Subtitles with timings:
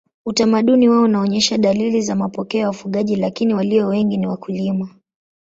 [0.25, 4.89] Utamaduni wao unaonyesha dalili za mapokeo ya wafugaji lakini walio wengi ni wakulima.